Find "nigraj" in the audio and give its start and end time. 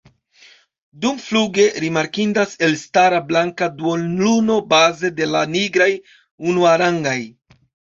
5.57-5.93